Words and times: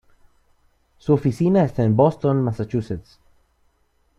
Su 0.97 1.13
oficina 1.13 1.63
esta 1.63 1.83
en 1.83 1.95
Boston, 1.95 2.41
Massachusetts. 2.41 3.19